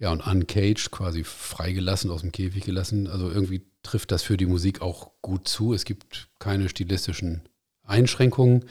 [0.01, 3.07] Ja, und Uncaged, quasi freigelassen, aus dem Käfig gelassen.
[3.07, 5.73] Also irgendwie trifft das für die Musik auch gut zu.
[5.73, 7.43] Es gibt keine stilistischen
[7.85, 8.65] Einschränkungen.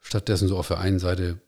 [0.00, 1.38] Stattdessen so auf der einen Seite,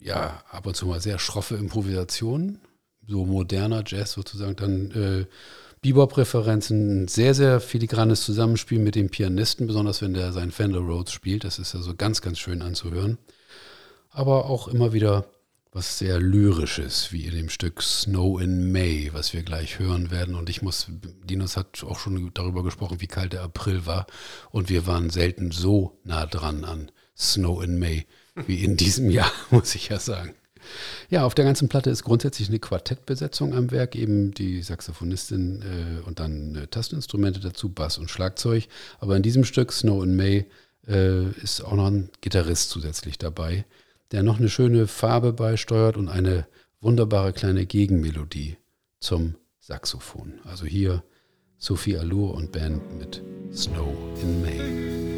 [0.00, 2.60] ja, ab und zu mal sehr schroffe Improvisationen,
[3.06, 5.26] so moderner Jazz sozusagen, dann äh,
[5.82, 11.44] Bebop-Referenzen, sehr, sehr filigranes Zusammenspiel mit dem Pianisten, besonders wenn der seinen Fender Rhodes spielt.
[11.44, 13.18] Das ist ja so ganz, ganz schön anzuhören
[14.10, 15.26] aber auch immer wieder
[15.72, 20.34] was sehr Lyrisches, wie in dem Stück Snow in May, was wir gleich hören werden.
[20.34, 20.86] Und ich muss,
[21.24, 24.06] Dinos hat auch schon darüber gesprochen, wie kalt der April war.
[24.50, 28.06] Und wir waren selten so nah dran an Snow in May
[28.46, 30.34] wie in diesem Jahr, muss ich ja sagen.
[31.08, 36.06] Ja, auf der ganzen Platte ist grundsätzlich eine Quartettbesetzung am Werk, eben die Saxophonistin äh,
[36.06, 38.68] und dann äh, Tastinstrumente dazu, Bass und Schlagzeug.
[38.98, 40.46] Aber in diesem Stück Snow in May
[40.86, 43.64] äh, ist auch noch ein Gitarrist zusätzlich dabei
[44.12, 46.46] der noch eine schöne Farbe beisteuert und eine
[46.80, 48.56] wunderbare kleine Gegenmelodie
[49.00, 50.40] zum Saxophon.
[50.44, 51.02] Also hier
[51.56, 55.17] Sophie Allure und Band mit Snow in May.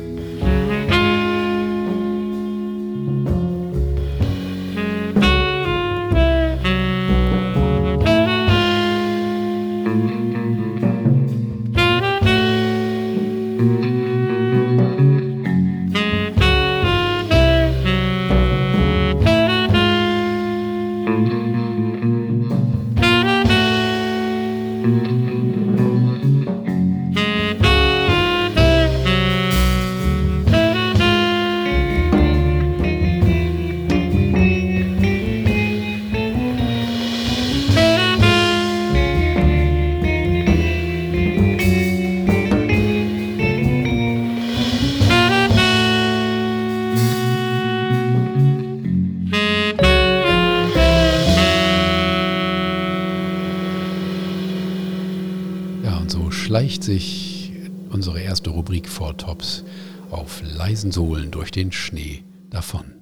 [60.50, 62.94] Leisen Sohlen durch den Schnee davon.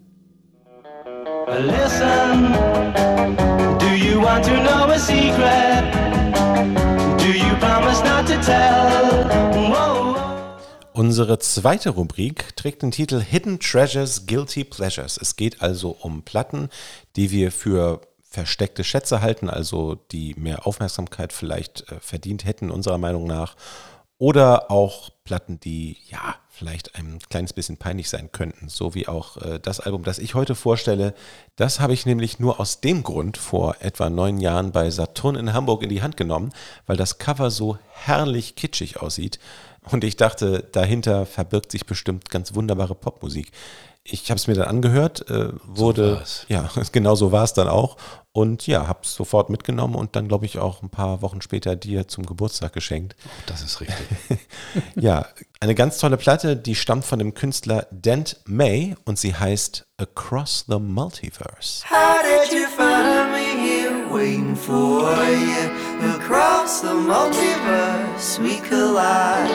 [1.47, 2.53] Listen,
[3.79, 5.85] do you want to know a secret?
[7.19, 8.89] Do you promise not to tell?
[10.99, 15.17] Unsere zweite Rubrik trägt den Titel Hidden Treasures, Guilty Pleasures.
[15.17, 16.71] Es geht also um Platten,
[17.15, 22.99] die wir für versteckte Schätze halten, also die mehr Aufmerksamkeit vielleicht äh, verdient hätten, unserer
[22.99, 23.55] Meinung nach.
[24.19, 29.37] Oder auch Platten, die ja vielleicht ein kleines bisschen peinlich sein könnten, so wie auch
[29.37, 31.15] äh, das Album, das ich heute vorstelle.
[31.57, 35.53] Das habe ich nämlich nur aus dem Grund vor etwa neun Jahren bei Saturn in
[35.53, 36.53] Hamburg in die Hand genommen,
[36.87, 39.39] weil das Cover so herrlich kitschig aussieht.
[39.91, 43.53] Und ich dachte, dahinter verbirgt sich bestimmt ganz wunderbare Popmusik
[44.11, 47.69] ich habe es mir dann angehört, äh, wurde, so ja, genau so war es dann
[47.69, 47.97] auch.
[48.33, 51.75] Und ja, habe es sofort mitgenommen und dann, glaube ich, auch ein paar Wochen später
[51.75, 53.17] dir zum Geburtstag geschenkt.
[53.47, 53.97] Das ist richtig.
[54.95, 55.27] ja,
[55.61, 60.67] eine ganz tolle Platte, die stammt von dem Künstler Dent May und sie heißt Across
[60.69, 61.85] the Multiverse.
[61.91, 65.88] How did you find me here waiting for you?
[66.01, 69.51] Across the multiverse we collide.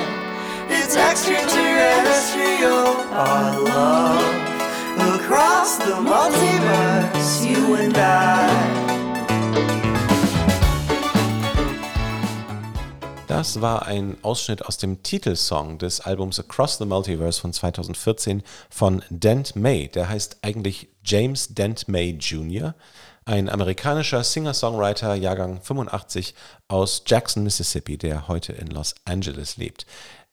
[0.69, 4.19] It's extraterrestrial, our love.
[5.15, 8.49] Across the multiverse, you and I.
[13.27, 19.01] Das war ein Ausschnitt aus dem Titelsong des Albums Across the Multiverse von 2014 von
[19.09, 19.87] Dent May.
[19.87, 22.75] Der heißt eigentlich James Dent May Jr.,
[23.25, 26.35] ein amerikanischer Singer-Songwriter, Jahrgang 85
[26.67, 29.85] aus Jackson, Mississippi, der heute in Los Angeles lebt.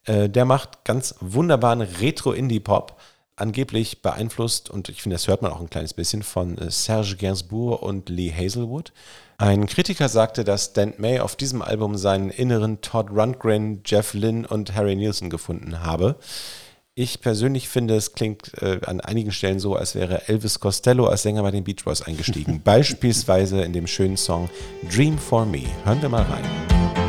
[0.05, 2.99] Äh, der macht ganz wunderbaren Retro-Indie-Pop
[3.35, 7.15] angeblich beeinflusst, und ich finde, das hört man auch ein kleines bisschen, von äh, Serge
[7.15, 8.93] Gainsbourg und Lee Hazelwood.
[9.37, 14.47] Ein Kritiker sagte, dass Dan May auf diesem Album seinen inneren Todd Rundgren, Jeff Lynne
[14.47, 16.17] und Harry Nielsen gefunden habe.
[16.93, 21.21] Ich persönlich finde, es klingt äh, an einigen Stellen so, als wäre Elvis Costello als
[21.21, 22.61] Sänger bei den Beach Boys eingestiegen.
[22.65, 24.49] Beispielsweise in dem schönen Song
[24.93, 25.63] Dream for Me.
[25.85, 27.00] Hören wir mal rein.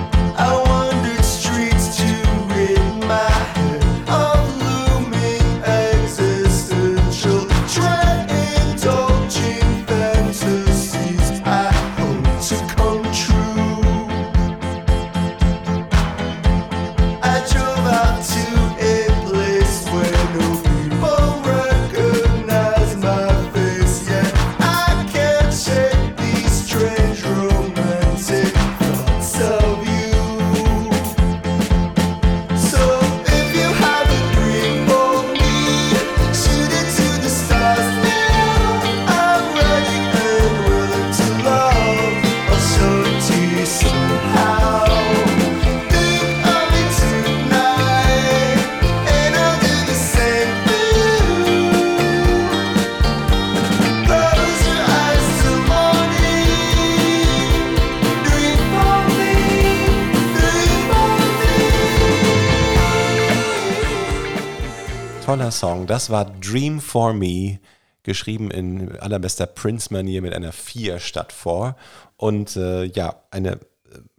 [65.52, 65.86] Song.
[65.86, 67.58] Das war Dream for Me,
[68.02, 71.76] geschrieben in allerbester Prince-Manier mit einer 4 statt vor.
[72.16, 73.58] Und äh, ja, eine äh,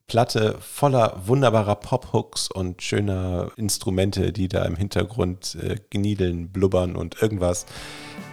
[0.07, 7.21] Platte voller wunderbarer Pop-Hooks und schöner Instrumente, die da im Hintergrund äh, gniedeln, blubbern und
[7.21, 7.65] irgendwas.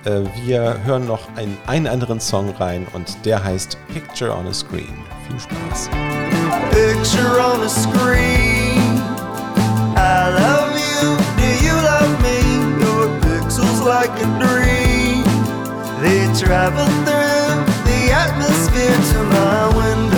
[0.04, 4.52] Äh, wir hören noch einen, einen anderen Song rein und der heißt Picture on a
[4.52, 4.94] Screen.
[5.26, 5.90] Viel Spaß.
[6.70, 8.59] picture on a screen.
[14.00, 15.24] Like a dream.
[16.00, 17.52] They travel through
[17.88, 20.09] the atmosphere to my window.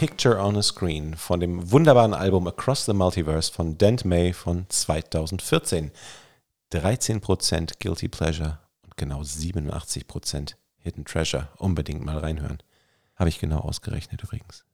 [0.00, 4.64] Picture on a Screen von dem wunderbaren Album Across the Multiverse von Dent May von
[4.66, 5.90] 2014.
[6.72, 11.48] 13% Guilty Pleasure und genau 87% Hidden Treasure.
[11.58, 12.62] Unbedingt mal reinhören.
[13.14, 14.64] Habe ich genau ausgerechnet übrigens.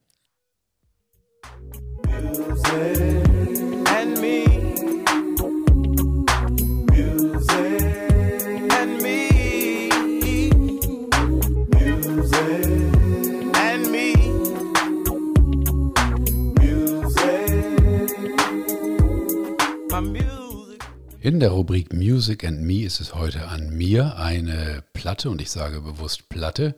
[3.85, 4.66] and me.
[21.27, 25.51] In der Rubrik Music and Me ist es heute an mir, eine Platte, und ich
[25.51, 26.73] sage bewusst Platte,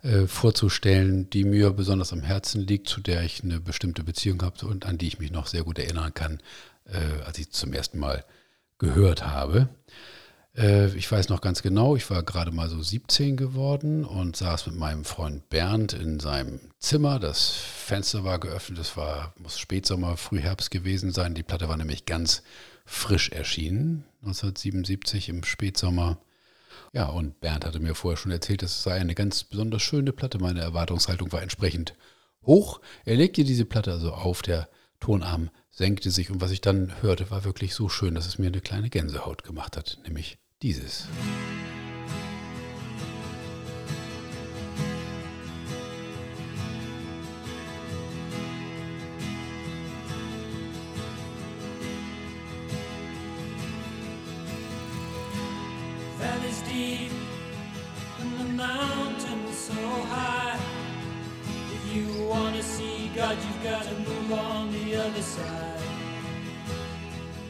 [0.00, 4.64] äh, vorzustellen, die mir besonders am Herzen liegt, zu der ich eine bestimmte Beziehung habe
[4.64, 6.40] und an die ich mich noch sehr gut erinnern kann,
[6.86, 8.24] äh, als ich zum ersten Mal
[8.78, 9.68] gehört habe.
[10.56, 14.68] Äh, ich weiß noch ganz genau, ich war gerade mal so 17 geworden und saß
[14.68, 17.18] mit meinem Freund Bernd in seinem Zimmer.
[17.18, 21.34] Das Fenster war geöffnet, es war, muss Spätsommer, Frühherbst gewesen sein.
[21.34, 22.42] Die Platte war nämlich ganz
[22.92, 26.18] frisch erschienen, 1977 im Spätsommer.
[26.92, 30.38] Ja, und Bernd hatte mir vorher schon erzählt, das sei eine ganz besonders schöne Platte.
[30.38, 31.94] Meine Erwartungshaltung war entsprechend
[32.44, 32.80] hoch.
[33.04, 34.68] Er legte diese Platte also auf, der
[35.00, 38.48] Tonarm senkte sich und was ich dann hörte, war wirklich so schön, dass es mir
[38.48, 41.06] eine kleine Gänsehaut gemacht hat, nämlich dieses.
[41.08, 41.71] Valleys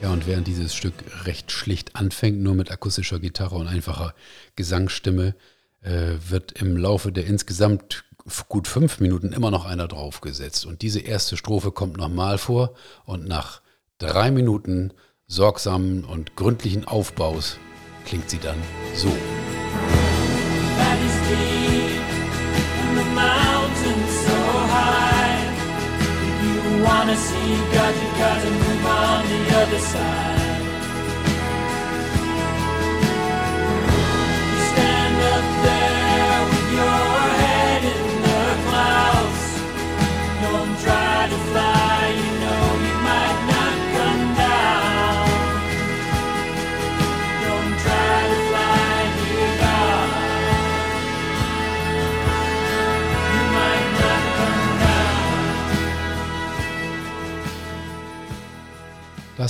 [0.03, 0.95] Ja, und während dieses Stück
[1.25, 4.15] recht schlicht anfängt, nur mit akustischer Gitarre und einfacher
[4.57, 5.35] Gesangsstimme,
[5.83, 8.05] äh, wird im Laufe der insgesamt
[8.49, 10.67] gut fünf Minuten immer noch einer draufgesetzt.
[10.67, 13.63] Und diese erste Strophe kommt nochmal vor und nach
[13.99, 14.93] drei Minuten
[15.27, 17.59] sorgsamen und gründlichen Aufbaus
[18.05, 18.59] klingt sie dann
[18.95, 19.09] so.
[20.77, 22.01] Valleys deep
[22.81, 23.52] and the mountains
[26.83, 30.32] wanna see God, you gotta move on the other side.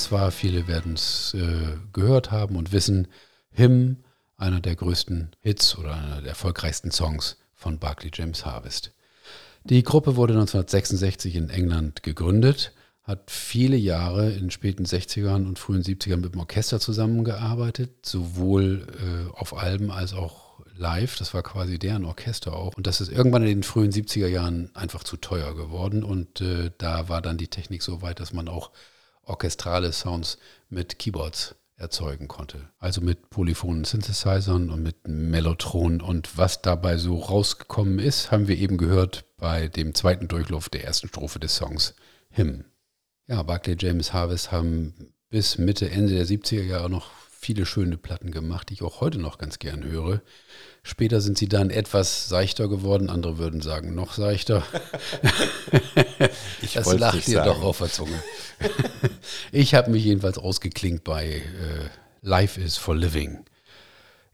[0.03, 3.07] Das war, viele werden es äh, gehört haben und wissen,
[3.53, 3.99] Him,
[4.37, 8.91] einer der größten Hits oder einer der erfolgreichsten Songs von Barclay James Harvest.
[9.63, 12.73] Die Gruppe wurde 1966 in England gegründet,
[13.05, 19.33] hat viele Jahre in späten 60ern und frühen 70ern mit dem Orchester zusammengearbeitet, sowohl äh,
[19.39, 21.17] auf Alben als auch live.
[21.17, 22.77] Das war quasi deren Orchester auch.
[22.77, 26.03] Und das ist irgendwann in den frühen 70er Jahren einfach zu teuer geworden.
[26.03, 28.73] Und äh, da war dann die Technik so weit, dass man auch
[29.25, 32.69] orchestrale Sounds mit Keyboards erzeugen konnte.
[32.79, 36.01] Also mit polyphonen Synthesizern und mit Mellotron.
[36.01, 40.85] Und was dabei so rausgekommen ist, haben wir eben gehört bei dem zweiten Durchlauf der
[40.85, 41.95] ersten Strophe des Songs
[42.31, 42.65] Him.
[43.27, 48.31] Ja, Barclay James Harvest haben bis Mitte, Ende der 70er Jahre noch viele schöne Platten
[48.31, 50.23] gemacht, die ich auch heute noch ganz gern höre.
[50.85, 54.65] Später sind sie dann etwas seichter geworden, andere würden sagen noch seichter.
[56.61, 58.23] Ich das lacht dir doch auf der Zunge.
[59.53, 61.89] ich habe mich jedenfalls ausgeklinkt bei äh,
[62.23, 63.45] Life is for Living.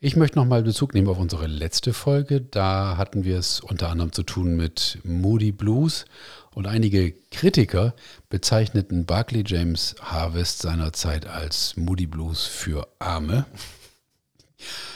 [0.00, 2.40] Ich möchte nochmal Bezug nehmen auf unsere letzte Folge.
[2.40, 6.04] Da hatten wir es unter anderem zu tun mit Moody Blues
[6.54, 7.94] und einige Kritiker
[8.28, 13.46] bezeichneten Barclay James Harvest seinerzeit als Moody Blues für Arme.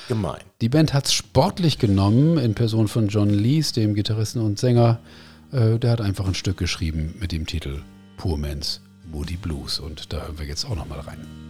[0.09, 0.43] Gemein.
[0.61, 5.01] Die Band hat es sportlich genommen in Person von John Lees, dem Gitarristen und Sänger.
[5.53, 7.83] Äh, der hat einfach ein Stück geschrieben mit dem Titel
[8.17, 9.79] Poor Man's Moody Blues.
[9.79, 11.42] Und da hören wir jetzt auch nochmal rein.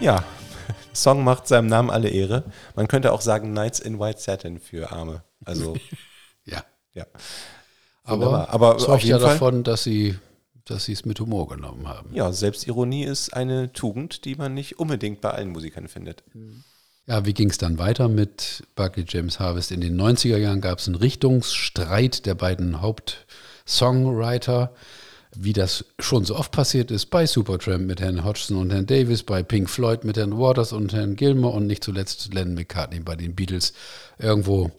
[0.00, 0.22] Ja,
[0.92, 2.44] Song macht seinem Namen alle Ehre.
[2.76, 5.22] Man könnte auch sagen Nights in White Satin für Arme.
[5.44, 5.76] Also,
[6.44, 6.64] Ja.
[6.94, 7.04] ja.
[8.04, 8.48] Aber.
[8.50, 10.16] Aber auf zeugt ja Fall- davon, dass sie
[10.64, 12.14] dass sie es mit Humor genommen haben.
[12.14, 16.22] Ja, Selbstironie ist eine Tugend, die man nicht unbedingt bei allen Musikern findet.
[17.08, 19.72] Ja, wie ging es dann weiter mit Barclay James Harvest?
[19.72, 24.74] In den 90er Jahren gab es einen Richtungsstreit der beiden Hauptsongwriter,
[25.34, 29.22] wie das schon so oft passiert ist, bei Supertramp mit Herrn Hodgson und Herrn Davis,
[29.22, 33.16] bei Pink Floyd mit Herrn Waters und Herrn Gilmore und nicht zuletzt Lennon McCartney bei
[33.16, 33.72] den Beatles.
[34.18, 34.70] Irgendwo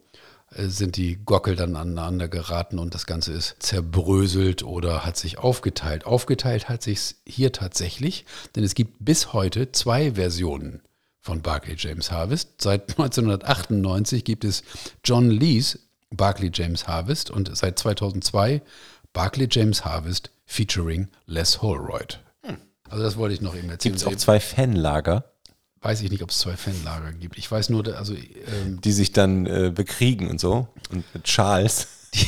[0.51, 5.39] äh, sind die Gockel dann aneinander geraten und das Ganze ist zerbröselt oder hat sich
[5.39, 6.05] aufgeteilt.
[6.05, 10.83] Aufgeteilt hat sich hier tatsächlich, denn es gibt bis heute zwei Versionen
[11.29, 12.49] von Barclay James Harvest.
[12.59, 14.63] Seit 1998 gibt es
[15.03, 18.63] John Lees Barclay James Harvest und seit 2002
[19.13, 22.19] Barclay James Harvest featuring Les Holroyd.
[22.89, 23.93] Also das wollte ich noch eben erzählen.
[23.93, 25.25] Gibt es auch zwei Fanlager,
[25.81, 27.37] Weiß ich nicht, ob es zwei Fanlager gibt.
[27.37, 30.67] Ich weiß nur, also ähm, die sich dann äh, bekriegen und so.
[30.91, 31.87] Und mit Charles.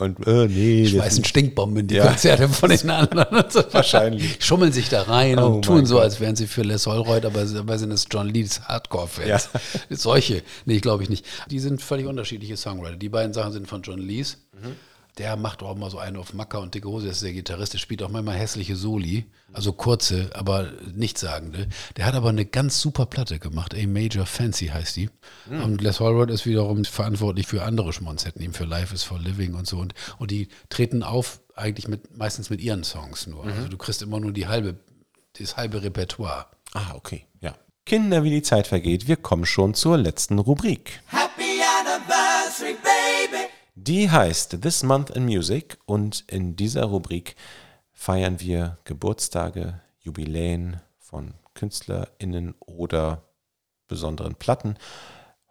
[0.00, 0.86] und, äh, nee.
[0.86, 2.06] schmeißen Stinkbomben in die Ja.
[2.06, 3.36] Konzerte von den anderen.
[3.36, 3.62] Und so.
[3.72, 4.36] Wahrscheinlich.
[4.44, 6.04] Schummeln sich da rein Oh und tun so, Gott.
[6.04, 9.48] als wären sie für Les Holroyd, aber dabei sind es John Lees Hardcore-Fans.
[9.90, 10.42] Solche.
[10.64, 11.24] Nee, glaube ich nicht.
[11.50, 12.96] Die sind völlig unterschiedliche Songwriter.
[12.96, 14.38] Die beiden Sachen sind von John Lees.
[15.18, 17.74] Der macht auch mal so einen auf Macker und dicke Hose, das ist der Gitarrist,
[17.74, 21.68] der spielt auch manchmal hässliche Soli, also kurze, aber nichtssagende.
[21.96, 25.10] Der hat aber eine ganz super Platte gemacht, A Major Fancy heißt die.
[25.48, 29.54] Und Les Holroyd ist wiederum verantwortlich für andere Schmonzetten, eben für Life is for Living
[29.54, 29.78] und so.
[29.78, 33.44] Und, und die treten auf eigentlich mit, meistens mit ihren Songs nur.
[33.44, 34.76] Also du kriegst immer nur die halbe,
[35.38, 36.46] das halbe Repertoire.
[36.72, 37.26] Ah, okay.
[37.40, 37.54] Ja.
[37.84, 41.02] Kinder, wie die Zeit vergeht, wir kommen schon zur letzten Rubrik.
[41.08, 41.49] Happy.
[43.82, 47.34] Die heißt This Month in Music und in dieser Rubrik
[47.94, 53.22] feiern wir Geburtstage, Jubiläen von KünstlerInnen oder
[53.88, 54.76] besonderen Platten.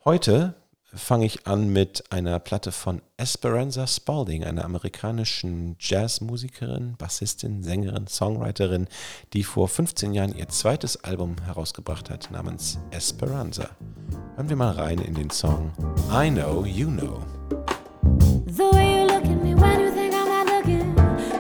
[0.05, 0.53] Heute
[0.93, 8.88] fange ich an mit einer Platte von Esperanza Spalding, einer amerikanischen Jazzmusikerin, Bassistin, Sängerin, Songwriterin,
[9.34, 13.71] die vor 15 Jahren ihr zweites Album herausgebracht hat, namens Esperanza.
[14.36, 15.73] Hören wir mal rein in den Song
[16.11, 17.25] I Know You Know.
[18.20, 20.95] The way you look at me when you think I'm not looking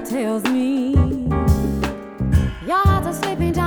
[0.05, 0.91] tells me
[2.65, 3.58] your heart's sleeping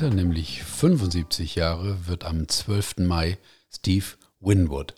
[0.00, 3.00] älter, nämlich 75 Jahre, wird am 12.
[3.00, 3.36] Mai
[3.70, 4.06] Steve
[4.40, 4.94] Winwood.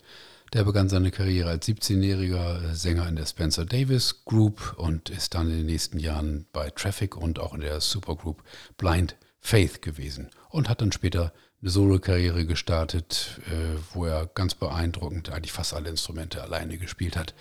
[0.53, 5.49] Der begann seine Karriere als 17-jähriger Sänger in der Spencer Davis Group und ist dann
[5.49, 8.43] in den nächsten Jahren bei Traffic und auch in der Supergroup
[8.77, 15.31] Blind Faith gewesen und hat dann später eine Solo-Karriere gestartet, äh, wo er ganz beeindruckend
[15.31, 17.33] eigentlich fast alle Instrumente alleine gespielt hat.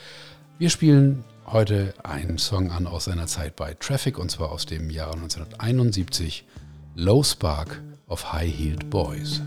[0.58, 4.90] Wir spielen heute einen Song an aus seiner Zeit bei Traffic und zwar aus dem
[4.90, 6.44] Jahre 1971,
[6.94, 7.80] Low Spark
[8.10, 9.40] of High Heeled Boys.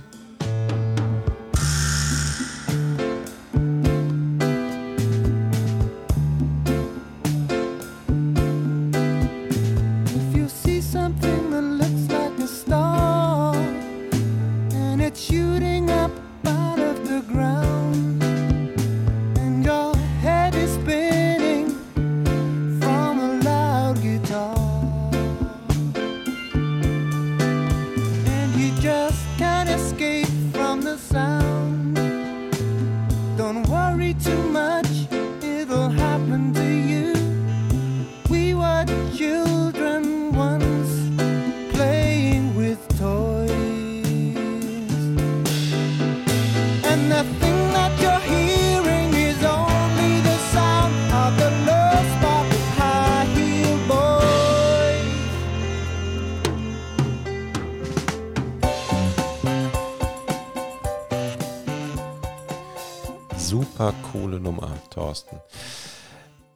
[65.16, 65.40] Thorsten.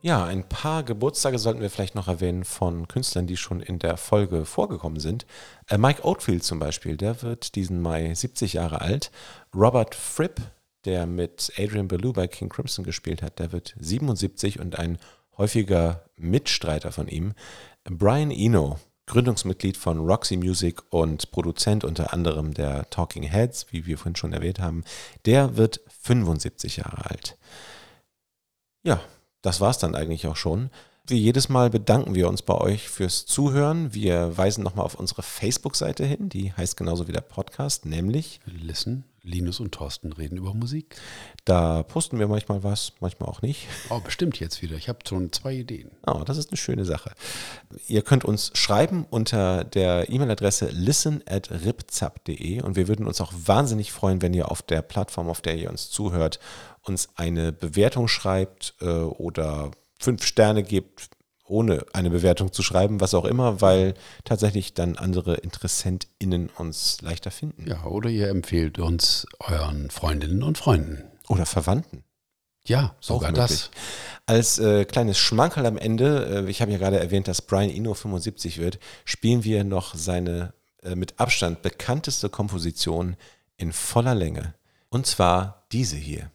[0.01, 3.97] Ja, ein paar Geburtstage sollten wir vielleicht noch erwähnen von Künstlern, die schon in der
[3.97, 5.25] Folge vorgekommen sind.
[5.67, 9.11] Äh, Mike Oldfield zum Beispiel, der wird diesen Mai 70 Jahre alt.
[9.53, 10.39] Robert Fripp,
[10.85, 14.99] der mit Adrian Belew bei King Crimson gespielt hat, der wird 77 und ein
[15.37, 17.33] häufiger Mitstreiter von ihm.
[17.83, 23.97] Brian Eno, Gründungsmitglied von Roxy Music und Produzent unter anderem der Talking Heads, wie wir
[23.97, 24.83] vorhin schon erwähnt haben,
[25.25, 27.37] der wird 75 Jahre alt.
[28.83, 29.01] Ja,
[29.41, 30.69] das war's dann eigentlich auch schon.
[31.05, 33.93] Wie jedes Mal bedanken wir uns bei euch fürs Zuhören.
[33.93, 39.05] Wir weisen nochmal auf unsere Facebook-Seite hin, die heißt genauso wie der Podcast, nämlich Listen,
[39.23, 40.95] Linus und Thorsten reden über Musik.
[41.45, 43.67] da posten wir manchmal was, manchmal auch nicht.
[43.89, 44.75] Oh, bestimmt jetzt wieder.
[44.75, 45.91] Ich habe schon zwei Ideen.
[46.05, 47.11] Oh, das ist eine schöne Sache.
[47.87, 53.33] Ihr könnt uns schreiben unter der E-Mail-Adresse listen at ripzap.de und wir würden uns auch
[53.33, 56.39] wahnsinnig freuen, wenn ihr auf der Plattform, auf der ihr uns zuhört,
[56.83, 61.09] uns eine Bewertung schreibt äh, oder fünf Sterne gebt,
[61.49, 63.93] ohne eine Bewertung zu schreiben, was auch immer, weil
[64.23, 67.67] tatsächlich dann andere InteressentInnen uns leichter finden.
[67.67, 71.03] Ja, oder ihr empfehlt uns euren Freundinnen und Freunden.
[71.27, 72.03] Oder Verwandten.
[72.65, 73.71] Ja, sogar das.
[74.25, 77.93] Als äh, kleines Schmankerl am Ende, äh, ich habe ja gerade erwähnt, dass Brian Eno
[77.93, 83.15] 75 wird, spielen wir noch seine äh, mit Abstand bekannteste Komposition
[83.57, 84.53] in voller Länge.
[84.89, 86.31] Und zwar diese hier.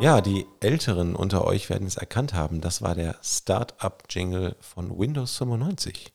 [0.00, 2.60] Ja, die Älteren unter euch werden es erkannt haben.
[2.60, 6.12] Das war der Startup-Jingle von Windows 95.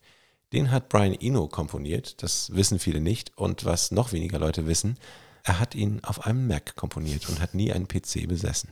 [0.53, 2.23] Den hat Brian Eno komponiert.
[2.23, 3.37] Das wissen viele nicht.
[3.37, 4.97] Und was noch weniger Leute wissen,
[5.43, 8.71] er hat ihn auf einem Mac komponiert und hat nie einen PC besessen.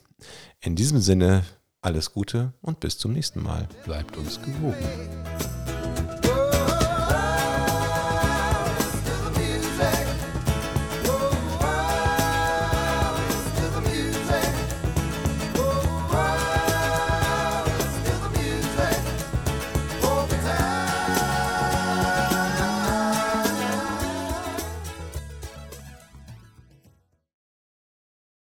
[0.61, 1.43] In diesem Sinne,
[1.81, 3.67] alles Gute und bis zum nächsten Mal.
[3.83, 5.60] Bleibt uns gewogen.